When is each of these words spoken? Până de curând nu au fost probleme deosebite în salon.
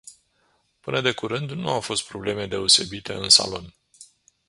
Până 0.79 1.01
de 1.01 1.11
curând 1.13 1.51
nu 1.51 1.69
au 1.69 1.79
fost 1.81 2.07
probleme 2.07 2.45
deosebite 2.45 3.13
în 3.13 3.29
salon. 3.29 3.73